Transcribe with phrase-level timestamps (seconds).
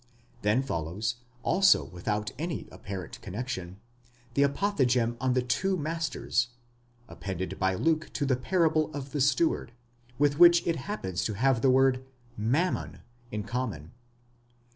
[0.41, 3.79] Then follows, also without any apparent connexion,
[4.33, 6.47] the apothegm on the two masters,
[7.07, 9.73] appended by Luke to the parable of the steward,
[10.17, 12.03] with which it happens to have the word
[12.39, 12.99] A/ammon, papwvas,
[13.31, 13.91] in common.